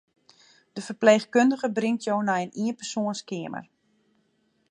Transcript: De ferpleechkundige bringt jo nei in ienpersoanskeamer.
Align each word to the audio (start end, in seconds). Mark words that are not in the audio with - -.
De 0.77 0.81
ferpleechkundige 0.85 1.69
bringt 1.77 2.03
jo 2.09 2.15
nei 2.27 2.41
in 2.45 2.55
ienpersoanskeamer. 2.63 3.65